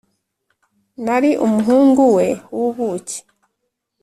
nari 1.03 1.31
umuhungu 1.45 2.01
we 2.15 2.27
w'ubuki. 2.57 3.17